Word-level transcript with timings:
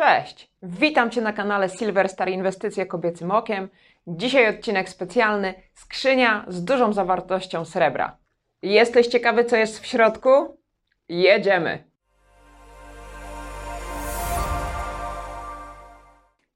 Cześć! 0.00 0.50
Witam 0.62 1.10
Cię 1.10 1.20
na 1.20 1.32
kanale 1.32 1.68
Silver 1.68 2.08
Star 2.08 2.28
Inwestycje 2.28 2.86
Kobiecym 2.86 3.30
Okiem. 3.30 3.68
Dzisiaj 4.06 4.56
odcinek 4.56 4.88
specjalny 4.88 5.54
skrzynia 5.74 6.44
z 6.48 6.64
dużą 6.64 6.92
zawartością 6.92 7.64
srebra. 7.64 8.16
Jesteś 8.62 9.06
ciekawy, 9.06 9.44
co 9.44 9.56
jest 9.56 9.80
w 9.80 9.86
środku? 9.86 10.58
Jedziemy! 11.08 11.84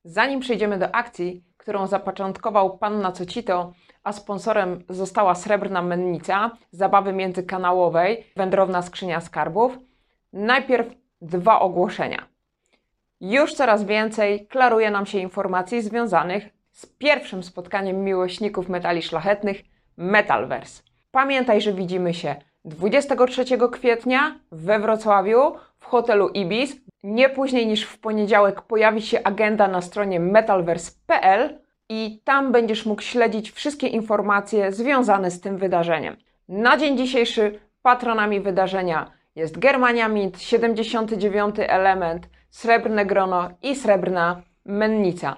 Zanim 0.05 0.41
przejdziemy 0.41 0.79
do 0.79 0.95
akcji, 0.95 1.45
którą 1.57 1.87
zapoczątkował 1.87 2.79
pan 2.79 3.01
Nacocito, 3.01 3.73
a 4.05 4.13
sponsorem 4.13 4.85
została 4.89 5.35
srebrna 5.35 5.83
mennica 5.83 6.51
zabawy 6.71 7.13
międzykanałowej 7.13 8.27
Wędrowna 8.37 8.83
Skrzynia 8.83 9.21
Skarbów, 9.21 9.79
najpierw 10.33 10.89
dwa 11.21 11.61
ogłoszenia. 11.61 12.34
Już 13.31 13.55
coraz 13.55 13.85
więcej 13.85 14.47
klaruje 14.47 14.91
nam 14.91 15.07
się 15.07 15.19
informacji 15.19 15.83
związanych 15.83 16.49
z 16.73 16.87
pierwszym 16.87 17.43
spotkaniem 17.43 18.05
miłośników 18.05 18.69
metali 18.69 19.03
szlachetnych 19.03 19.63
Metalverse. 19.97 20.83
Pamiętaj, 21.11 21.61
że 21.61 21.73
widzimy 21.73 22.15
się 22.15 22.37
23 22.65 23.45
kwietnia 23.73 24.39
we 24.53 24.79
Wrocławiu 24.79 25.55
w 25.79 25.85
hotelu 25.85 26.29
Ibis. 26.29 26.77
Nie 27.03 27.29
później 27.29 27.67
niż 27.67 27.85
w 27.85 27.99
poniedziałek 27.99 28.63
pojawi 28.63 29.03
się 29.03 29.23
agenda 29.23 29.69
na 29.69 29.81
stronie 29.81 30.21
metalverse.pl 30.21 31.59
i 31.89 32.21
tam 32.25 32.53
będziesz 32.53 32.87
mógł 32.87 33.03
śledzić 33.03 33.51
wszystkie 33.51 33.87
informacje 33.87 34.73
związane 34.73 35.31
z 35.31 35.41
tym 35.41 35.59
wydarzeniem. 35.59 36.17
Na 36.49 36.77
dzień 36.77 36.99
dzisiejszy 36.99 37.61
patronami 37.83 38.41
wydarzenia 38.41 39.11
jest 39.37 39.59
Germania 39.59 40.09
Mint, 40.09 40.43
79 40.43 41.55
element, 41.59 42.29
Srebrne 42.55 43.07
Grono 43.07 43.51
i 43.63 43.77
Srebrna 43.77 44.43
Mennica. 44.65 45.37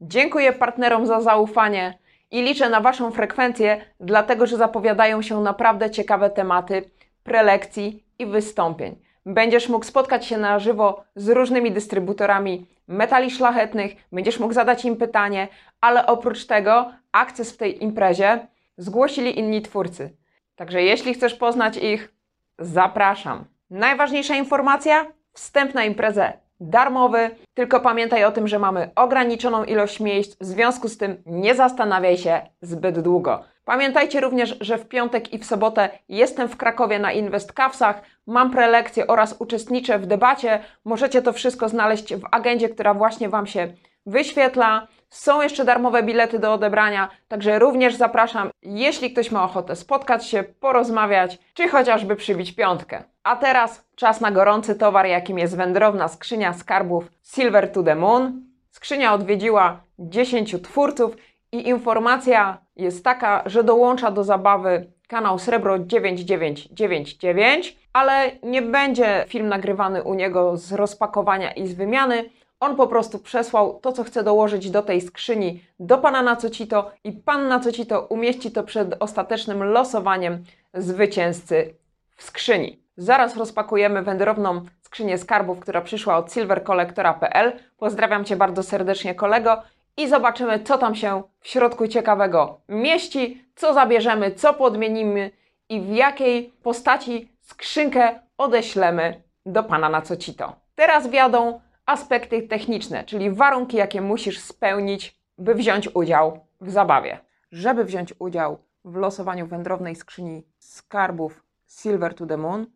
Dziękuję 0.00 0.52
partnerom 0.52 1.06
za 1.06 1.20
zaufanie 1.20 1.98
i 2.30 2.42
liczę 2.42 2.70
na 2.70 2.80
Waszą 2.80 3.10
frekwencję, 3.10 3.84
dlatego 4.00 4.46
że 4.46 4.56
zapowiadają 4.56 5.22
się 5.22 5.40
naprawdę 5.40 5.90
ciekawe 5.90 6.30
tematy 6.30 6.90
prelekcji 7.22 8.04
i 8.18 8.26
wystąpień. 8.26 8.96
Będziesz 9.26 9.68
mógł 9.68 9.84
spotkać 9.84 10.26
się 10.26 10.38
na 10.38 10.58
żywo 10.58 11.04
z 11.16 11.28
różnymi 11.28 11.72
dystrybutorami 11.72 12.66
metali 12.88 13.30
szlachetnych, 13.30 13.92
będziesz 14.12 14.40
mógł 14.40 14.54
zadać 14.54 14.84
im 14.84 14.96
pytanie, 14.96 15.48
ale 15.80 16.06
oprócz 16.06 16.46
tego 16.46 16.92
akces 17.12 17.52
w 17.52 17.56
tej 17.56 17.84
imprezie 17.84 18.46
zgłosili 18.76 19.38
inni 19.38 19.62
twórcy. 19.62 20.16
Także 20.56 20.82
jeśli 20.82 21.14
chcesz 21.14 21.34
poznać 21.34 21.76
ich, 21.76 22.14
zapraszam. 22.58 23.44
Najważniejsza 23.70 24.34
informacja: 24.36 25.06
wstęp 25.32 25.74
na 25.74 25.84
imprezę 25.84 26.45
darmowy, 26.60 27.30
tylko 27.54 27.80
pamiętaj 27.80 28.24
o 28.24 28.32
tym, 28.32 28.48
że 28.48 28.58
mamy 28.58 28.90
ograniczoną 28.96 29.64
ilość 29.64 30.00
miejsc, 30.00 30.36
w 30.40 30.44
związku 30.44 30.88
z 30.88 30.98
tym 30.98 31.22
nie 31.26 31.54
zastanawiaj 31.54 32.18
się 32.18 32.40
zbyt 32.62 33.00
długo. 33.00 33.44
Pamiętajcie 33.64 34.20
również, 34.20 34.56
że 34.60 34.78
w 34.78 34.88
piątek 34.88 35.32
i 35.32 35.38
w 35.38 35.46
sobotę 35.46 35.88
jestem 36.08 36.48
w 36.48 36.56
Krakowie 36.56 36.98
na 36.98 37.12
Invest 37.12 37.52
Cafsach, 37.52 38.02
mam 38.26 38.50
prelekcje 38.50 39.06
oraz 39.06 39.36
uczestniczę 39.38 39.98
w 39.98 40.06
debacie. 40.06 40.60
Możecie 40.84 41.22
to 41.22 41.32
wszystko 41.32 41.68
znaleźć 41.68 42.14
w 42.14 42.22
agendzie, 42.30 42.68
która 42.68 42.94
właśnie 42.94 43.28
Wam 43.28 43.46
się 43.46 43.72
wyświetla. 44.06 44.86
Są 45.16 45.42
jeszcze 45.42 45.64
darmowe 45.64 46.02
bilety 46.02 46.38
do 46.38 46.52
odebrania, 46.52 47.08
także 47.28 47.58
również 47.58 47.94
zapraszam, 47.94 48.50
jeśli 48.62 49.12
ktoś 49.12 49.30
ma 49.30 49.44
ochotę 49.44 49.76
spotkać 49.76 50.26
się, 50.26 50.42
porozmawiać, 50.42 51.38
czy 51.54 51.68
chociażby 51.68 52.16
przybić 52.16 52.52
piątkę. 52.52 53.02
A 53.22 53.36
teraz 53.36 53.84
czas 53.94 54.20
na 54.20 54.30
gorący 54.30 54.74
towar, 54.74 55.06
jakim 55.06 55.38
jest 55.38 55.56
wędrowna 55.56 56.08
skrzynia 56.08 56.52
skarbów 56.52 57.04
Silver 57.22 57.72
to 57.72 57.82
the 57.82 57.94
Moon. 57.94 58.42
Skrzynia 58.70 59.14
odwiedziła 59.14 59.80
10 59.98 60.56
twórców 60.62 61.16
i 61.52 61.68
informacja 61.68 62.58
jest 62.76 63.04
taka, 63.04 63.42
że 63.46 63.64
dołącza 63.64 64.10
do 64.10 64.24
zabawy 64.24 64.92
kanał 65.08 65.38
Srebro 65.38 65.78
9999, 65.78 67.76
ale 67.92 68.30
nie 68.42 68.62
będzie 68.62 69.24
film 69.28 69.48
nagrywany 69.48 70.02
u 70.02 70.14
niego 70.14 70.56
z 70.56 70.72
rozpakowania 70.72 71.52
i 71.52 71.66
z 71.66 71.74
wymiany. 71.74 72.24
On 72.60 72.76
po 72.76 72.86
prostu 72.86 73.18
przesłał 73.18 73.80
to, 73.82 73.92
co 73.92 74.04
chce 74.04 74.22
dołożyć 74.22 74.70
do 74.70 74.82
tej 74.82 75.00
skrzyni 75.00 75.64
do 75.80 75.98
pana 75.98 76.22
Nacocito 76.22 76.90
i 77.04 77.12
pan 77.12 77.48
Nacocito 77.48 78.06
umieści 78.06 78.50
to 78.50 78.62
przed 78.62 79.02
ostatecznym 79.02 79.64
losowaniem 79.64 80.44
zwycięzcy 80.74 81.74
w 82.16 82.22
skrzyni. 82.22 82.82
Zaraz 82.96 83.36
rozpakujemy 83.36 84.02
wędrowną 84.02 84.62
skrzynię 84.82 85.18
skarbów, 85.18 85.60
która 85.60 85.80
przyszła 85.80 86.16
od 86.16 86.32
silvercollectora.pl. 86.32 87.52
Pozdrawiam 87.76 88.24
Cię 88.24 88.36
bardzo 88.36 88.62
serdecznie, 88.62 89.14
kolego, 89.14 89.62
i 89.96 90.08
zobaczymy, 90.08 90.60
co 90.60 90.78
tam 90.78 90.94
się 90.94 91.22
w 91.40 91.48
środku 91.48 91.88
ciekawego 91.88 92.60
mieści, 92.68 93.44
co 93.54 93.74
zabierzemy, 93.74 94.30
co 94.30 94.54
podmienimy 94.54 95.30
i 95.68 95.80
w 95.80 95.88
jakiej 95.88 96.52
postaci 96.62 97.32
skrzynkę 97.40 98.20
odeślemy 98.38 99.22
do 99.46 99.62
pana 99.62 99.88
Nacocito. 99.88 100.52
Teraz 100.74 101.10
wiadą 101.10 101.60
aspekty 101.86 102.42
techniczne, 102.42 103.04
czyli 103.04 103.30
warunki, 103.30 103.76
jakie 103.76 104.00
musisz 104.00 104.38
spełnić, 104.38 105.20
by 105.38 105.54
wziąć 105.54 105.88
udział 105.94 106.46
w 106.60 106.70
zabawie. 106.70 107.18
Żeby 107.52 107.84
wziąć 107.84 108.14
udział 108.18 108.58
w 108.84 108.96
losowaniu 108.96 109.46
wędrownej 109.46 109.96
skrzyni 109.96 110.46
skarbów 110.58 111.44
Silver 111.66 112.14
to 112.14 112.26
the 112.26 112.36
Moon, 112.36 112.66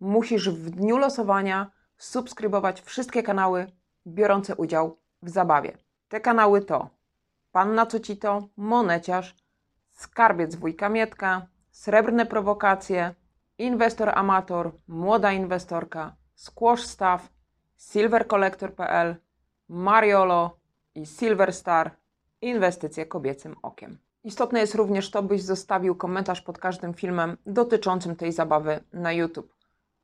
musisz 0.00 0.50
w 0.50 0.70
dniu 0.70 0.98
losowania 0.98 1.70
subskrybować 1.96 2.80
wszystkie 2.80 3.22
kanały 3.22 3.66
biorące 4.06 4.56
udział 4.56 4.98
w 5.22 5.28
zabawie. 5.28 5.72
Te 6.08 6.20
kanały 6.20 6.60
to 6.60 6.90
Panna 7.52 7.86
Cocito, 7.86 8.48
Moneciarz, 8.56 9.36
Skarbiec 9.92 10.56
Wujka 10.56 10.88
Mietka, 10.88 11.46
Srebrne 11.70 12.26
Prowokacje, 12.26 13.14
Inwestor 13.58 14.10
Amator, 14.14 14.72
Młoda 14.88 15.32
Inwestorka, 15.32 16.16
Squash 16.34 16.82
Staff, 16.82 17.28
silvercollector.pl, 17.78 19.16
Mariolo 19.68 20.58
i 20.94 21.06
Silverstar 21.06 21.96
Inwestycje 22.40 23.06
kobiecym 23.06 23.56
okiem. 23.62 23.98
Istotne 24.24 24.60
jest 24.60 24.74
również 24.74 25.10
to, 25.10 25.22
byś 25.22 25.42
zostawił 25.42 25.94
komentarz 25.94 26.40
pod 26.40 26.58
każdym 26.58 26.94
filmem 26.94 27.36
dotyczącym 27.46 28.16
tej 28.16 28.32
zabawy 28.32 28.80
na 28.92 29.12
YouTube. 29.12 29.54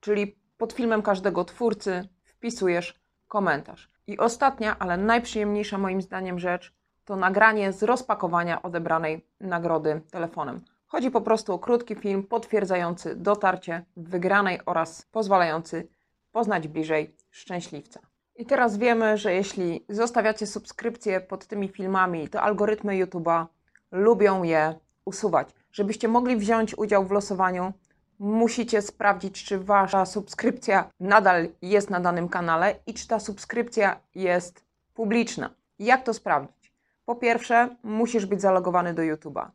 Czyli 0.00 0.36
pod 0.58 0.72
filmem 0.72 1.02
każdego 1.02 1.44
twórcy 1.44 2.08
wpisujesz 2.24 3.00
komentarz. 3.28 3.90
I 4.06 4.18
ostatnia, 4.18 4.78
ale 4.78 4.96
najprzyjemniejsza 4.96 5.78
moim 5.78 6.02
zdaniem 6.02 6.38
rzecz 6.38 6.74
to 7.04 7.16
nagranie 7.16 7.72
z 7.72 7.82
rozpakowania 7.82 8.62
odebranej 8.62 9.26
nagrody 9.40 10.00
telefonem. 10.10 10.64
Chodzi 10.86 11.10
po 11.10 11.20
prostu 11.20 11.54
o 11.54 11.58
krótki 11.58 11.94
film 11.94 12.22
potwierdzający 12.22 13.16
dotarcie 13.16 13.84
wygranej 13.96 14.60
oraz 14.66 15.06
pozwalający 15.12 15.88
poznać 16.34 16.68
bliżej 16.68 17.16
szczęśliwca. 17.30 18.00
I 18.36 18.46
teraz 18.46 18.76
wiemy, 18.76 19.18
że 19.18 19.34
jeśli 19.34 19.84
zostawiacie 19.88 20.46
subskrypcje 20.46 21.20
pod 21.20 21.46
tymi 21.46 21.68
filmami, 21.68 22.28
to 22.28 22.42
algorytmy 22.42 22.92
YouTube'a 22.92 23.46
lubią 23.92 24.42
je 24.42 24.74
usuwać. 25.04 25.48
Żebyście 25.72 26.08
mogli 26.08 26.36
wziąć 26.36 26.78
udział 26.78 27.04
w 27.06 27.10
losowaniu, 27.10 27.72
musicie 28.18 28.82
sprawdzić, 28.82 29.44
czy 29.44 29.58
wasza 29.58 30.06
subskrypcja 30.06 30.90
nadal 31.00 31.48
jest 31.62 31.90
na 31.90 32.00
danym 32.00 32.28
kanale 32.28 32.76
i 32.86 32.94
czy 32.94 33.08
ta 33.08 33.20
subskrypcja 33.20 34.00
jest 34.14 34.64
publiczna. 34.94 35.50
Jak 35.78 36.04
to 36.04 36.14
sprawdzić? 36.14 36.72
Po 37.04 37.14
pierwsze, 37.14 37.76
musisz 37.82 38.26
być 38.26 38.40
zalogowany 38.40 38.94
do 38.94 39.02
YouTube'a. 39.02 39.46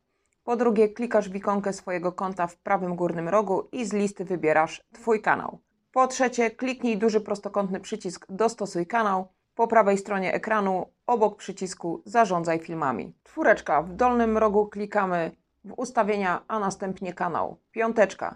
Po 0.44 0.56
drugie, 0.56 0.90
klikasz 0.90 1.30
w 1.30 1.36
ikonkę 1.36 1.74
swojego 1.74 2.12
konta 2.12 2.48
w 2.48 2.58
prawym 2.58 2.96
górnym 2.96 3.30
rogu 3.30 3.68
i 3.72 3.86
z 3.86 3.94
listy 3.94 4.26
wybierasz 4.26 4.84
Twój 4.94 5.22
kanał. 5.22 5.60
Po 5.92 6.08
trzecie, 6.08 6.52
kliknij 6.52 6.98
duży 6.98 7.22
prostokątny 7.22 7.80
przycisk 7.80 8.26
Dostosuj 8.30 8.88
kanał 8.88 9.28
po 9.56 9.68
prawej 9.68 9.98
stronie 9.98 10.34
ekranu 10.34 10.86
obok 11.08 11.38
przycisku 11.38 12.02
Zarządzaj 12.06 12.60
filmami. 12.60 13.14
Czwóreczka, 13.24 13.82
w 13.82 13.94
dolnym 13.94 14.38
rogu 14.38 14.68
klikamy 14.68 15.32
w 15.64 15.74
ustawienia, 15.78 16.42
a 16.48 16.60
następnie 16.60 17.14
kanał. 17.14 17.58
Piąteczka. 17.72 18.36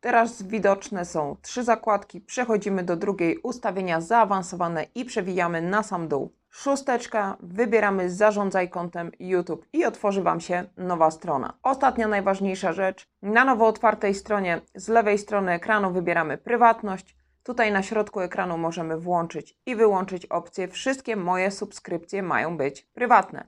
Teraz 0.00 0.42
widoczne 0.42 1.04
są 1.04 1.36
trzy 1.42 1.64
zakładki. 1.64 2.20
Przechodzimy 2.20 2.82
do 2.82 2.96
drugiej 2.96 3.38
ustawienia 3.38 4.00
zaawansowane 4.00 4.86
i 4.94 5.04
przewijamy 5.04 5.62
na 5.62 5.82
sam 5.82 6.08
dół. 6.08 6.32
Szósteczka, 6.54 7.36
wybieramy 7.40 8.10
zarządzaj 8.10 8.70
kontem 8.70 9.10
YouTube 9.20 9.66
i 9.72 9.84
otworzy 9.84 10.22
Wam 10.22 10.40
się 10.40 10.64
nowa 10.76 11.10
strona. 11.10 11.52
Ostatnia 11.62 12.08
najważniejsza 12.08 12.72
rzecz, 12.72 13.08
na 13.22 13.44
nowo 13.44 13.66
otwartej 13.66 14.14
stronie 14.14 14.60
z 14.74 14.88
lewej 14.88 15.18
strony 15.18 15.52
ekranu 15.52 15.92
wybieramy 15.92 16.38
prywatność. 16.38 17.16
Tutaj 17.42 17.72
na 17.72 17.82
środku 17.82 18.20
ekranu 18.20 18.58
możemy 18.58 18.96
włączyć 18.98 19.58
i 19.66 19.76
wyłączyć 19.76 20.26
opcję 20.26 20.68
wszystkie 20.68 21.16
moje 21.16 21.50
subskrypcje 21.50 22.22
mają 22.22 22.56
być 22.56 22.82
prywatne. 22.82 23.46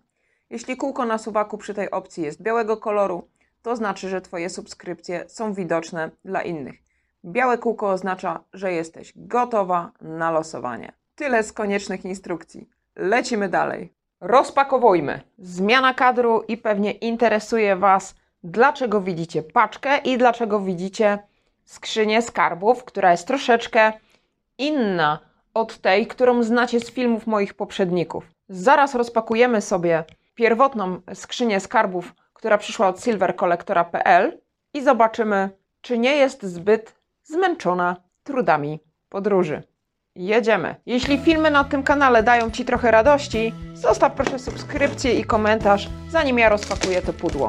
Jeśli 0.50 0.76
kółko 0.76 1.04
na 1.04 1.18
suwaku 1.18 1.58
przy 1.58 1.74
tej 1.74 1.90
opcji 1.90 2.24
jest 2.24 2.42
białego 2.42 2.76
koloru, 2.76 3.28
to 3.62 3.76
znaczy, 3.76 4.08
że 4.08 4.20
Twoje 4.20 4.50
subskrypcje 4.50 5.24
są 5.28 5.52
widoczne 5.52 6.10
dla 6.24 6.42
innych. 6.42 6.82
Białe 7.24 7.58
kółko 7.58 7.90
oznacza, 7.90 8.44
że 8.52 8.72
jesteś 8.72 9.12
gotowa 9.16 9.92
na 10.00 10.30
losowanie. 10.30 10.92
tyle 11.14 11.42
z 11.42 11.52
koniecznych 11.52 12.04
instrukcji. 12.04 12.73
Lecimy 12.96 13.48
dalej. 13.48 13.92
Rozpakowujmy. 14.20 15.20
Zmiana 15.38 15.94
kadru 15.94 16.42
i 16.48 16.56
pewnie 16.56 16.92
interesuje 16.92 17.76
Was, 17.76 18.14
dlaczego 18.44 19.00
widzicie 19.00 19.42
paczkę 19.42 19.98
i 19.98 20.18
dlaczego 20.18 20.60
widzicie 20.60 21.18
skrzynię 21.64 22.22
skarbów, 22.22 22.84
która 22.84 23.10
jest 23.10 23.26
troszeczkę 23.26 23.92
inna 24.58 25.18
od 25.54 25.78
tej, 25.78 26.06
którą 26.06 26.42
znacie 26.42 26.80
z 26.80 26.90
filmów 26.90 27.26
moich 27.26 27.54
poprzedników. 27.54 28.30
Zaraz 28.48 28.94
rozpakujemy 28.94 29.60
sobie 29.60 30.04
pierwotną 30.34 31.00
skrzynię 31.14 31.60
skarbów, 31.60 32.14
która 32.32 32.58
przyszła 32.58 32.88
od 32.88 33.04
silvercollectora.pl 33.04 34.40
i 34.74 34.82
zobaczymy, 34.82 35.50
czy 35.80 35.98
nie 35.98 36.16
jest 36.16 36.42
zbyt 36.42 36.94
zmęczona 37.22 37.96
trudami 38.22 38.80
podróży. 39.08 39.62
Jedziemy. 40.16 40.74
Jeśli 40.86 41.18
filmy 41.18 41.50
na 41.50 41.64
tym 41.64 41.82
kanale 41.82 42.22
dają 42.22 42.50
Ci 42.50 42.64
trochę 42.64 42.90
radości, 42.90 43.52
zostaw 43.74 44.14
proszę 44.14 44.38
subskrypcję 44.38 45.14
i 45.14 45.24
komentarz, 45.24 45.88
zanim 46.10 46.38
ja 46.38 46.48
rozpakuję 46.48 47.02
to 47.02 47.12
pudło. 47.12 47.48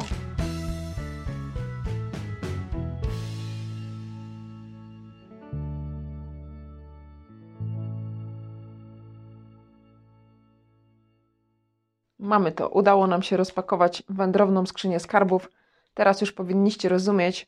Mamy 12.19 12.51
to. 12.51 12.69
Udało 12.69 13.07
nam 13.07 13.23
się 13.23 13.37
rozpakować 13.37 14.03
wędrowną 14.09 14.65
skrzynię 14.65 14.99
skarbów. 14.99 15.49
Teraz 15.93 16.21
już 16.21 16.31
powinniście 16.31 16.89
rozumieć, 16.89 17.47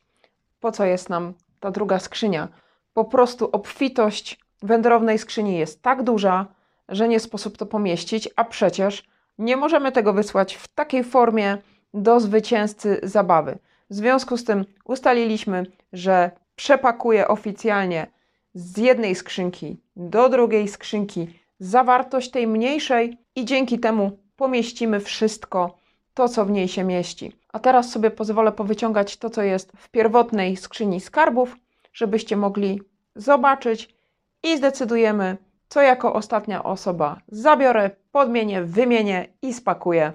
po 0.60 0.72
co 0.72 0.84
jest 0.84 1.10
nam 1.10 1.34
ta 1.60 1.70
druga 1.70 1.98
skrzynia. 1.98 2.48
Po 2.94 3.04
prostu 3.04 3.48
obfitość 3.52 4.47
wędrownej 4.62 5.18
skrzyni 5.18 5.58
jest 5.58 5.82
tak 5.82 6.02
duża, 6.02 6.46
że 6.88 7.08
nie 7.08 7.20
sposób 7.20 7.58
to 7.58 7.66
pomieścić, 7.66 8.28
a 8.36 8.44
przecież 8.44 9.04
nie 9.38 9.56
możemy 9.56 9.92
tego 9.92 10.12
wysłać 10.12 10.54
w 10.54 10.68
takiej 10.68 11.04
formie 11.04 11.58
do 11.94 12.20
zwycięzcy 12.20 13.00
zabawy. 13.02 13.58
W 13.90 13.94
związku 13.94 14.36
z 14.36 14.44
tym 14.44 14.64
ustaliliśmy, 14.84 15.66
że 15.92 16.30
przepakuję 16.56 17.28
oficjalnie 17.28 18.06
z 18.54 18.76
jednej 18.76 19.14
skrzynki 19.14 19.76
do 19.96 20.28
drugiej 20.28 20.68
skrzynki 20.68 21.28
zawartość 21.58 22.30
tej 22.30 22.46
mniejszej 22.46 23.18
i 23.36 23.44
dzięki 23.44 23.78
temu 23.78 24.18
pomieścimy 24.36 25.00
wszystko 25.00 25.78
to, 26.14 26.28
co 26.28 26.44
w 26.44 26.50
niej 26.50 26.68
się 26.68 26.84
mieści. 26.84 27.32
A 27.52 27.58
teraz 27.58 27.90
sobie 27.90 28.10
pozwolę 28.10 28.52
powyciągać 28.52 29.16
to, 29.16 29.30
co 29.30 29.42
jest 29.42 29.72
w 29.76 29.88
pierwotnej 29.88 30.56
skrzyni 30.56 31.00
skarbów, 31.00 31.56
żebyście 31.92 32.36
mogli 32.36 32.82
zobaczyć 33.16 33.97
i 34.42 34.56
zdecydujemy, 34.56 35.36
co 35.68 35.82
jako 35.82 36.12
ostatnia 36.12 36.62
osoba 36.62 37.20
zabiorę, 37.28 37.90
podmienię, 38.12 38.62
wymienię 38.62 39.28
i 39.42 39.54
spakuję 39.54 40.12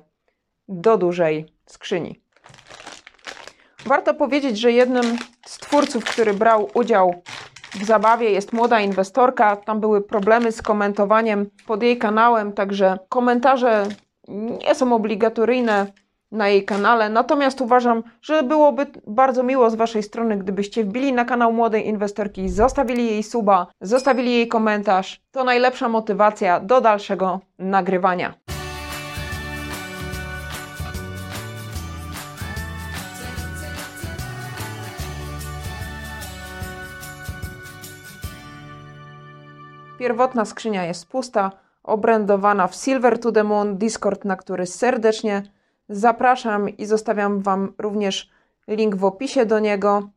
do 0.68 0.98
dużej 0.98 1.46
skrzyni. 1.66 2.24
Warto 3.86 4.14
powiedzieć, 4.14 4.60
że 4.60 4.72
jednym 4.72 5.18
z 5.46 5.58
twórców, 5.58 6.06
który 6.06 6.34
brał 6.34 6.70
udział 6.74 7.22
w 7.74 7.84
zabawie 7.86 8.30
jest 8.30 8.54
młoda 8.54 8.80
inwestorka. 8.80 9.56
Tam 9.56 9.80
były 9.80 10.02
problemy 10.02 10.52
z 10.52 10.62
komentowaniem 10.62 11.50
pod 11.68 11.84
jej 11.84 11.98
kanałem, 11.98 12.54
także 12.54 13.00
komentarze 13.10 13.88
nie 14.68 14.75
są 14.75 14.94
obligatoryjne 14.94 15.88
na 16.34 16.50
jej 16.50 16.66
kanale. 16.66 17.10
Natomiast 17.10 17.62
uważam, 17.62 18.04
że 18.22 18.44
byłoby 18.44 18.86
bardzo 19.08 19.44
miło 19.44 19.70
z 19.70 19.76
Waszej 19.76 20.04
strony, 20.04 20.38
gdybyście 20.38 20.84
wbili 20.84 21.14
na 21.14 21.26
kanał 21.26 21.54
młodej 21.54 21.88
inwestorki, 21.88 22.50
zostawili 22.50 23.06
jej 23.06 23.24
suba, 23.24 23.68
zostawili 23.82 24.32
jej 24.32 24.48
komentarz. 24.48 25.22
To 25.32 25.44
najlepsza 25.44 25.90
motywacja 25.90 26.60
do 26.60 26.82
dalszego 26.82 27.40
nagrywania. 27.60 28.34
Pierwotna 40.00 40.46
skrzynia 40.46 40.86
jest 40.86 41.08
pusta, 41.08 41.52
obrędowana 41.84 42.68
w 42.68 42.76
Silver 42.76 43.20
to 43.20 43.32
the 43.32 43.44
Moon 43.44 43.78
Discord, 43.78 44.26
na 44.26 44.36
który 44.36 44.66
serdecznie 44.66 45.44
zapraszam 45.95 46.69
i 46.69 46.86
zostawiam 46.86 47.42
Wam 47.42 47.74
również 47.78 48.30
link 48.68 48.95
w 48.95 49.06
opisie 49.06 49.45
do 49.45 49.60
niego. 49.60 50.10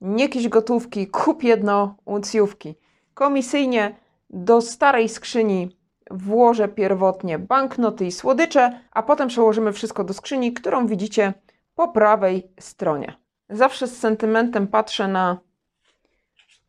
Nie 0.00 0.24
jakieś 0.24 0.48
gotówki, 0.48 1.06
kup 1.06 1.42
jedno 1.42 1.96
uncjówki. 2.04 2.74
Komisyjnie 3.14 3.96
do 4.30 4.60
starej 4.60 5.08
skrzyni 5.08 5.76
włożę 6.10 6.68
pierwotnie 6.68 7.38
banknoty 7.38 8.06
i 8.06 8.12
słodycze, 8.12 8.80
a 8.90 9.02
potem 9.02 9.28
przełożymy 9.28 9.72
wszystko 9.72 10.04
do 10.04 10.14
skrzyni, 10.14 10.52
którą 10.52 10.86
widzicie 10.86 11.34
po 11.74 11.88
prawej 11.88 12.48
stronie. 12.60 13.14
Zawsze 13.50 13.86
z 13.86 13.98
sentymentem 13.98 14.66
patrzę 14.66 15.08
na 15.08 15.38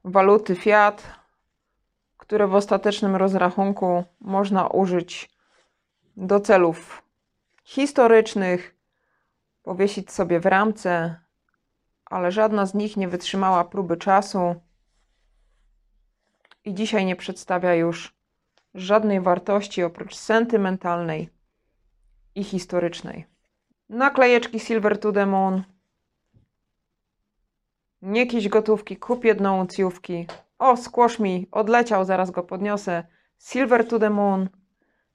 waluty 0.03 0.55
fiat, 0.55 1.03
które 2.17 2.47
w 2.47 2.55
ostatecznym 2.55 3.15
rozrachunku 3.15 4.03
można 4.21 4.67
użyć 4.67 5.29
do 6.17 6.39
celów 6.39 7.03
historycznych, 7.63 8.75
powiesić 9.63 10.11
sobie 10.11 10.39
w 10.39 10.45
ramce, 10.45 11.15
ale 12.05 12.31
żadna 12.31 12.65
z 12.65 12.73
nich 12.73 12.97
nie 12.97 13.07
wytrzymała 13.07 13.63
próby 13.63 13.97
czasu 13.97 14.55
i 16.65 16.73
dzisiaj 16.73 17.05
nie 17.05 17.15
przedstawia 17.15 17.75
już 17.75 18.15
żadnej 18.73 19.21
wartości 19.21 19.83
oprócz 19.83 20.15
sentymentalnej 20.15 21.29
i 22.35 22.43
historycznej. 22.43 23.25
Naklejeczki 23.89 24.59
Silver 24.59 24.99
to 24.99 25.11
the 25.11 25.25
Moon. 25.25 25.63
Nie 28.01 28.19
jakieś 28.19 28.49
gotówki, 28.49 28.97
kup 28.97 29.25
jedną 29.25 29.59
uncjówki. 29.59 30.27
O, 30.59 30.77
skłosz 30.77 31.19
mi, 31.19 31.47
odleciał, 31.51 32.05
zaraz 32.05 32.31
go 32.31 32.43
podniosę. 32.43 33.03
Silver 33.39 33.87
to 33.87 33.99
the 33.99 34.09
Moon. 34.09 34.49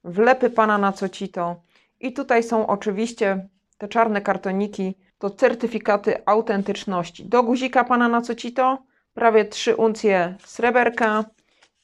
Wlepy 0.05 0.51
pana 0.51 0.79
na 0.79 0.93
cocito. 0.93 1.63
I 2.01 2.13
tutaj 2.13 2.43
są 2.43 2.67
oczywiście 2.67 3.49
te 3.79 3.89
czarne 3.89 4.21
kartoniki, 4.21 4.95
to 5.19 5.31
certyfikaty 5.31 6.27
autentyczności. 6.27 7.25
Do 7.25 7.43
guzika 7.43 7.85
pana 7.85 8.09
na 8.09 8.21
cocito 8.21 8.79
prawie 9.15 9.45
3 9.45 9.77
uncje 9.77 10.37
sreberka 10.45 11.25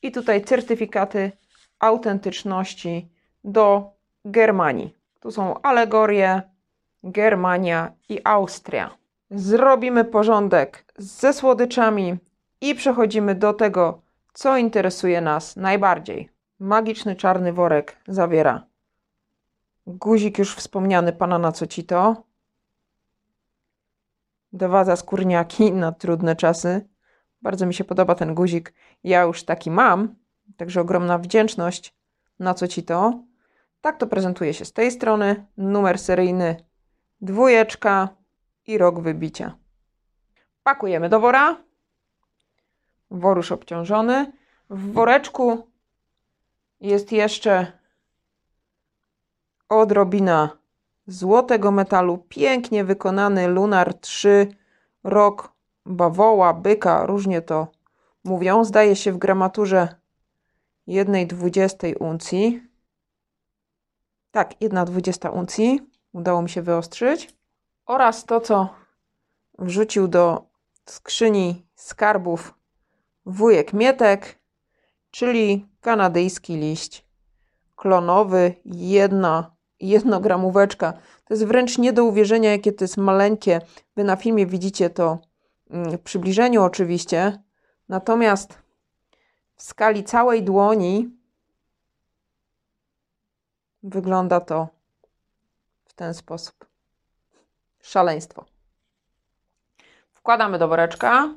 i 0.03 0.13
tutaj 0.13 0.45
certyfikaty 0.45 1.33
autentyczności 1.79 3.09
do 3.45 3.93
Germanii. 4.25 4.95
Tu 5.21 5.31
są 5.31 5.63
alegorie, 5.63 6.43
Germania 7.03 7.93
i 8.09 8.21
Austria. 8.25 8.91
Zrobimy 9.31 10.05
porządek 10.05 10.85
ze 10.99 11.33
słodyczami 11.33 12.17
i 12.61 12.75
przechodzimy 12.75 13.35
do 13.35 13.53
tego, 13.53 14.03
co 14.33 14.57
interesuje 14.57 15.21
nas 15.21 15.57
najbardziej. 15.57 16.29
Magiczny 16.59 17.17
czarny 17.17 17.53
worek 17.53 17.97
zawiera 18.09 18.67
guzik 19.87 20.39
już 20.39 20.55
wspomniany 20.55 21.13
pana 21.13 21.39
na 21.39 21.53
co 21.53 21.67
ci 21.67 21.85
to. 21.85 22.25
Dwa 24.53 24.97
skórniaki 24.97 25.73
na 25.73 25.93
trudne 25.93 26.37
czasy. 26.37 26.89
Bardzo 27.43 27.67
mi 27.67 27.75
się 27.75 27.85
podoba 27.85 28.15
ten 28.15 28.35
guzik. 28.35 28.75
Ja 29.05 29.23
już 29.23 29.45
taki 29.45 29.71
mam, 29.71 30.15
także 30.57 30.81
ogromna 30.81 31.19
wdzięczność 31.19 31.95
na 32.39 32.55
co 32.55 32.69
ci 32.69 32.83
to. 32.83 33.23
Tak 33.81 33.99
to 33.99 34.07
prezentuje 34.07 34.55
się 34.55 34.65
z 34.65 34.73
tej 34.73 34.91
strony. 34.91 35.47
Numer 35.57 35.99
seryjny 35.99 36.57
dwójeczka 37.21 38.09
i 38.67 38.79
rok 38.79 39.01
wybicia. 39.01 39.59
Pakujemy 40.63 41.09
do 41.09 41.21
wora. 41.21 41.57
Wor 43.11 43.37
już 43.37 43.53
obciążony. 43.53 44.33
W 44.71 44.93
woreczku 44.93 45.67
jest 46.81 47.13
jeszcze 47.13 47.73
odrobina 49.69 50.59
złotego 51.07 51.71
metalu, 51.71 52.19
pięknie 52.29 52.85
wykonany 52.85 53.49
Lunar 53.49 53.95
3, 53.95 54.49
rok 55.05 55.53
bawoła, 55.87 56.55
byka, 56.55 57.07
różnie 57.07 57.43
to 57.43 57.69
mówią. 58.25 58.65
Zdaje 58.65 58.97
się 58.97 59.13
w 59.13 59.19
gramaturze 59.19 59.89
1,20 60.89 61.95
uncji. 62.01 62.63
Tak, 64.31 64.51
1,20 64.61 65.33
uncji. 65.33 65.81
Udało 66.13 66.43
mi 66.43 66.49
się 66.49 66.63
wyostrzyć. 66.63 67.35
Oraz 67.87 68.25
to, 68.25 68.41
co 68.41 68.69
wrzucił 69.59 70.09
do 70.09 70.47
skrzyni 70.87 71.67
skarbów 71.75 72.55
wujek 73.27 73.73
Mietek, 73.73 74.39
czyli 75.11 75.69
kanadyjski 75.81 76.57
liść 76.57 77.07
klonowy, 77.77 78.55
jedna 78.65 79.54
jednogramóweczka. 79.81 80.93
To 81.25 81.35
jest 81.35 81.45
wręcz 81.45 81.79
nie 81.79 81.93
do 81.93 82.05
uwierzenia, 82.05 82.51
jakie 82.51 82.73
to 82.73 82.85
jest 82.85 82.97
maleńkie. 82.97 83.61
Wy 83.97 84.05
na 84.05 84.17
filmie 84.17 84.47
widzicie 84.47 84.91
to 84.91 85.19
mm, 85.71 85.99
w 85.99 86.01
przybliżeniu 86.01 86.63
oczywiście. 86.63 87.43
Natomiast 87.89 88.59
w 89.55 89.63
skali 89.63 90.05
całej 90.05 90.43
dłoni 90.43 91.11
wygląda 93.83 94.41
to 94.41 94.69
w 95.85 95.95
ten 95.95 96.15
sposób. 96.15 96.67
Szaleństwo. 97.83 98.45
Wkładamy 100.13 100.59
do 100.59 100.69
woreczka. 100.69 101.35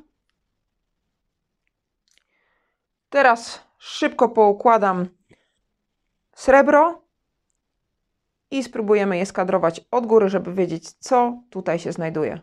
Teraz 3.10 3.60
szybko 3.78 4.28
poukładam 4.28 5.08
srebro 6.34 7.07
i 8.50 8.62
spróbujemy 8.62 9.16
je 9.18 9.26
skadrować 9.26 9.80
od 9.90 10.06
góry, 10.06 10.28
żeby 10.28 10.54
wiedzieć, 10.54 10.90
co 10.90 11.42
tutaj 11.50 11.78
się 11.78 11.92
znajduje. 11.92 12.40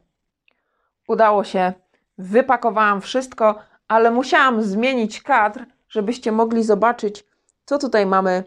Udało 1.08 1.44
się, 1.44 1.74
wypakowałam 2.18 3.02
wszystko, 3.02 3.56
ale 3.88 4.12
musiałam 4.12 4.64
zmienić 4.64 5.22
kadr, 5.22 5.66
żebyście 5.90 6.32
mogli 6.32 6.64
zobaczyć, 6.64 7.24
co 7.66 7.78
tutaj 7.78 8.06
mamy 8.06 8.44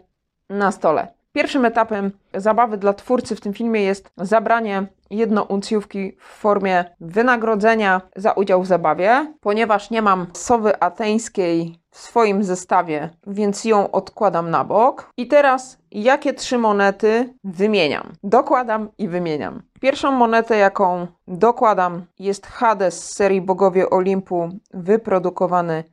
na 0.49 0.71
stole. 0.71 1.07
Pierwszym 1.31 1.65
etapem 1.65 2.11
zabawy 2.33 2.77
dla 2.77 2.93
twórcy 2.93 3.35
w 3.35 3.41
tym 3.41 3.53
filmie 3.53 3.81
jest 3.81 4.11
zabranie 4.17 4.85
jednouncjówki 5.09 6.17
w 6.19 6.23
formie 6.23 6.85
wynagrodzenia 6.99 8.01
za 8.15 8.31
udział 8.31 8.63
w 8.63 8.67
zabawie. 8.67 9.33
Ponieważ 9.41 9.89
nie 9.89 10.01
mam 10.01 10.27
sowy 10.33 10.79
ateńskiej 10.79 11.78
w 11.91 11.97
swoim 11.97 12.43
zestawie, 12.43 13.09
więc 13.27 13.65
ją 13.65 13.91
odkładam 13.91 14.49
na 14.49 14.63
bok. 14.63 15.09
I 15.17 15.27
teraz 15.27 15.77
jakie 15.91 16.33
trzy 16.33 16.57
monety 16.57 17.33
wymieniam? 17.43 18.13
Dokładam 18.23 18.89
i 18.97 19.07
wymieniam. 19.07 19.61
Pierwszą 19.81 20.11
monetę, 20.11 20.57
jaką 20.57 21.07
dokładam, 21.27 22.05
jest 22.19 22.47
Hades 22.47 23.03
z 23.03 23.15
serii 23.15 23.41
Bogowie 23.41 23.89
Olimpu, 23.89 24.49
wyprodukowany 24.73 25.83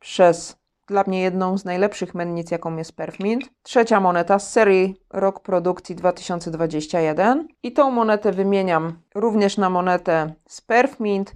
przez 0.00 0.56
dla 0.86 1.04
mnie 1.06 1.22
jedną 1.22 1.58
z 1.58 1.64
najlepszych 1.64 2.14
mennic, 2.14 2.50
jaką 2.50 2.76
jest 2.76 2.96
Perfmint. 2.96 3.44
Trzecia 3.62 4.00
moneta 4.00 4.38
z 4.38 4.52
serii 4.52 4.96
Rok 5.12 5.40
Produkcji 5.40 5.94
2021. 5.94 7.48
I 7.62 7.72
tą 7.72 7.90
monetę 7.90 8.32
wymieniam 8.32 8.98
również 9.14 9.56
na 9.56 9.70
monetę 9.70 10.34
z 10.48 10.60
Perfmint. 10.60 11.34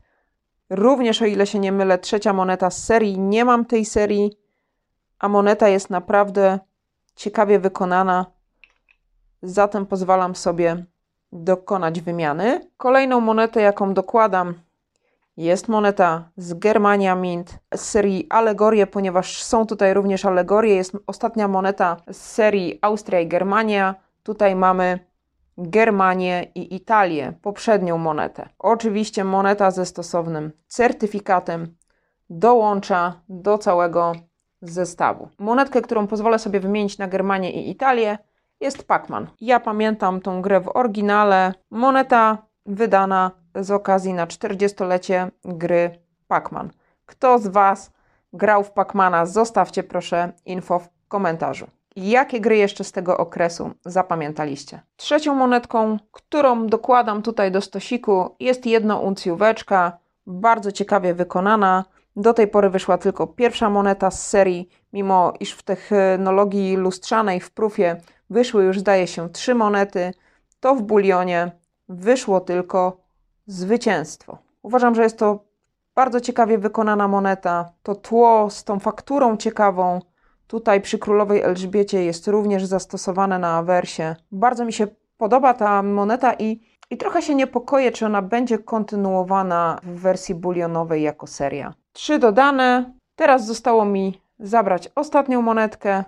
Również, 0.70 1.22
o 1.22 1.26
ile 1.26 1.46
się 1.46 1.58
nie 1.58 1.72
mylę, 1.72 1.98
trzecia 1.98 2.32
moneta 2.32 2.70
z 2.70 2.84
serii. 2.84 3.18
Nie 3.18 3.44
mam 3.44 3.64
tej 3.64 3.84
serii, 3.84 4.38
a 5.18 5.28
moneta 5.28 5.68
jest 5.68 5.90
naprawdę 5.90 6.58
ciekawie 7.16 7.58
wykonana. 7.58 8.26
Zatem 9.42 9.86
pozwalam 9.86 10.34
sobie 10.36 10.84
dokonać 11.32 12.00
wymiany. 12.00 12.70
Kolejną 12.76 13.20
monetę, 13.20 13.60
jaką 13.60 13.94
dokładam, 13.94 14.54
jest 15.36 15.68
moneta 15.68 16.30
z 16.36 16.54
Germania 16.54 17.14
Mint 17.14 17.58
z 17.74 17.80
serii 17.80 18.26
Alegorie, 18.30 18.86
ponieważ 18.86 19.42
są 19.42 19.66
tutaj 19.66 19.94
również 19.94 20.24
alegorie. 20.24 20.74
Jest 20.74 20.96
ostatnia 21.06 21.48
moneta 21.48 21.96
z 22.10 22.16
serii 22.16 22.78
Austria 22.82 23.20
i 23.20 23.28
Germania. 23.28 23.94
Tutaj 24.22 24.56
mamy 24.56 25.10
Germanię 25.62 26.47
i 26.55 26.75
Italię, 26.75 27.33
poprzednią 27.43 27.99
monetę. 27.99 28.49
Oczywiście 28.59 29.25
moneta 29.25 29.71
ze 29.71 29.87
stosownym 29.87 30.52
certyfikatem 30.69 31.76
dołącza 32.31 33.21
do 33.29 33.59
całego 33.59 34.12
zestawu. 34.62 35.29
Monetkę, 35.38 35.83
którą 35.83 36.07
pozwolę 36.07 36.38
sobie 36.38 36.61
wymienić 36.61 36.99
na 36.99 37.09
Germanię 37.09 37.52
i 37.52 37.71
Italię, 37.71 38.19
jest 38.61 38.87
Pacman. 38.87 39.26
Ja 39.40 39.61
pamiętam 39.61 40.21
tą 40.21 40.43
grę 40.43 40.61
w 40.61 40.76
oryginale. 40.76 41.55
Moneta 41.71 42.38
wydana 42.67 43.31
z 43.55 43.71
okazji 43.71 44.14
na 44.14 44.26
40-lecie 44.26 45.31
gry 45.45 45.99
Pac-Man. 46.29 46.69
Kto 47.07 47.38
z 47.38 47.47
Was 47.49 47.93
grał 48.33 48.64
w 48.64 48.71
Pacmana? 48.71 49.26
Zostawcie 49.26 49.83
proszę 49.83 50.33
info 50.45 50.79
w 50.79 50.88
komentarzu. 51.09 51.67
Jakie 51.97 52.40
gry 52.40 52.56
jeszcze 52.56 52.85
z 52.85 52.92
tego 52.92 53.18
okresu 53.18 53.70
zapamiętaliście? 53.85 54.82
Trzecią 54.97 55.35
monetką, 55.35 55.99
którą 56.12 56.66
dokładam 56.66 57.23
tutaj 57.23 57.52
do 57.52 57.61
stosiku, 57.61 58.35
jest 58.40 58.62
uncjóweczka, 59.02 59.99
bardzo 60.26 60.73
ciekawie 60.73 61.14
wykonana. 61.14 61.85
Do 62.16 62.35
tej 62.35 62.49
pory 62.49 62.70
wyszła 62.70 62.99
tylko 62.99 63.26
pierwsza 63.26 63.70
moneta 63.70 64.11
z 64.11 64.28
serii, 64.28 64.68
mimo 64.92 65.32
iż 65.40 65.52
w 65.52 65.62
technologii 65.62 66.76
lustrzanej 66.76 67.40
w 67.40 67.50
prufie 67.50 68.00
wyszły 68.30 68.64
już, 68.64 68.78
zdaje 68.78 69.06
się, 69.06 69.28
trzy 69.28 69.54
monety, 69.54 70.14
to 70.61 70.75
w 70.75 70.82
bulionie 70.82 71.52
wyszło 71.88 72.40
tylko 72.40 72.97
zwycięstwo. 73.47 74.38
Uważam, 74.62 74.94
że 74.94 75.02
jest 75.02 75.18
to 75.18 75.44
bardzo 75.94 76.20
ciekawie 76.20 76.59
wykonana 76.59 77.09
moneta. 77.09 77.73
To 77.82 77.94
tło 77.94 78.50
z 78.50 78.64
tą 78.64 78.80
fakturą 78.80 79.37
ciekawą 79.37 80.00
tutaj 80.50 80.80
przy 80.80 80.99
królowej 80.99 81.42
Elżbiecie 81.42 82.04
jest 82.04 82.28
również 82.28 82.64
zastosowane 82.64 83.38
na 83.38 83.57
awersie. 83.57 84.16
Bardzo 84.33 84.64
mi 84.64 84.73
się 84.73 84.87
podoba 85.16 85.54
ta 85.54 85.83
moneta 85.83 86.35
i, 86.35 86.61
i 86.90 86.97
trochę 86.97 87.23
się 87.23 87.35
niepokoję, 87.35 87.92
czy 87.92 88.07
ona 88.07 88.23
będzie 88.23 88.59
kontynuowana 88.59 89.80
w 89.83 90.00
wersji 90.00 90.35
bulionowej 90.35 91.02
jako 91.02 91.26
seria. 91.26 91.75
Trzy 91.92 92.19
dodane. 92.19 92.92
Teraz 93.16 93.47
zostało 93.47 93.85
mi 93.85 94.21
zabrać 94.38 94.88
ostatnią 94.95 95.42
monetkę. 95.42 96.04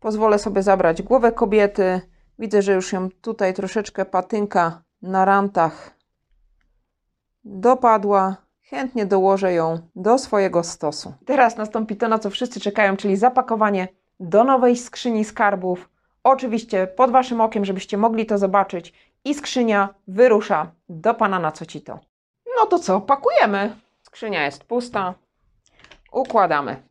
Pozwolę 0.00 0.38
sobie 0.38 0.62
zabrać 0.62 1.02
głowę 1.02 1.32
kobiety. 1.32 2.00
Widzę, 2.38 2.62
że 2.62 2.72
już 2.72 2.92
ją 2.92 3.08
tutaj 3.20 3.54
troszeczkę 3.54 4.04
patynka 4.04 4.82
na 5.02 5.24
rantach 5.24 5.90
dopadła. 7.44 8.45
Chętnie 8.70 9.06
dołożę 9.06 9.52
ją 9.52 9.78
do 9.96 10.18
swojego 10.18 10.64
stosu. 10.64 11.14
Teraz 11.26 11.56
nastąpi 11.56 11.96
to, 11.96 12.08
na 12.08 12.18
co 12.18 12.30
wszyscy 12.30 12.60
czekają, 12.60 12.96
czyli 12.96 13.16
zapakowanie 13.16 13.88
do 14.20 14.44
nowej 14.44 14.76
skrzyni 14.76 15.24
skarbów. 15.24 15.88
Oczywiście 16.24 16.86
pod 16.86 17.10
Waszym 17.10 17.40
okiem, 17.40 17.64
żebyście 17.64 17.96
mogli 17.96 18.26
to 18.26 18.38
zobaczyć. 18.38 18.92
I 19.24 19.34
skrzynia 19.34 19.94
wyrusza 20.08 20.70
do 20.88 21.14
Pana 21.14 21.38
na 21.38 21.52
Cocito. 21.52 21.98
No 22.58 22.66
to 22.66 22.78
co, 22.78 23.00
pakujemy. 23.00 23.76
Skrzynia 24.02 24.44
jest 24.44 24.64
pusta. 24.64 25.14
Układamy. 26.12 26.82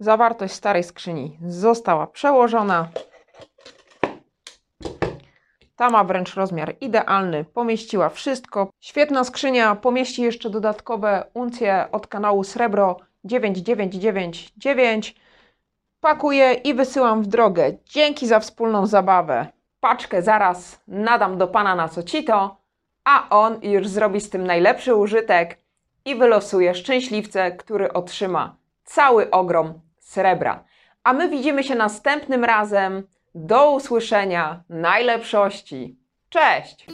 Zawartość 0.00 0.54
starej 0.54 0.84
skrzyni 0.84 1.38
została 1.46 2.06
przełożona. 2.06 2.88
Ta 5.76 5.90
ma 5.90 6.04
wręcz 6.04 6.34
rozmiar 6.34 6.74
idealny, 6.80 7.44
pomieściła 7.44 8.08
wszystko. 8.08 8.70
Świetna 8.80 9.24
skrzynia, 9.24 9.74
pomieści 9.74 10.22
jeszcze 10.22 10.50
dodatkowe 10.50 11.24
uncje 11.34 11.86
od 11.92 12.06
kanału 12.06 12.44
Srebro 12.44 12.96
9999. 13.24 15.14
Pakuję 16.00 16.52
i 16.52 16.74
wysyłam 16.74 17.22
w 17.22 17.26
drogę. 17.26 17.72
Dzięki 17.84 18.26
za 18.26 18.40
wspólną 18.40 18.86
zabawę. 18.86 19.46
Paczkę 19.80 20.22
zaraz 20.22 20.80
nadam 20.88 21.38
do 21.38 21.48
pana 21.48 21.74
na 21.74 21.88
Socito, 21.88 22.56
a 23.04 23.28
on 23.30 23.60
już 23.62 23.88
zrobi 23.88 24.20
z 24.20 24.30
tym 24.30 24.46
najlepszy 24.46 24.94
użytek 24.94 25.58
i 26.04 26.16
wylosuje 26.16 26.74
szczęśliwcę, 26.74 27.52
który 27.52 27.92
otrzyma 27.92 28.56
cały 28.84 29.30
ogrom 29.30 29.87
srebra. 30.08 30.64
A 31.04 31.12
my 31.12 31.28
widzimy 31.28 31.64
się 31.64 31.74
następnym 31.74 32.44
razem. 32.44 33.02
Do 33.34 33.72
usłyszenia, 33.72 34.64
najlepszości. 34.68 35.98
Cześć! 36.28 36.86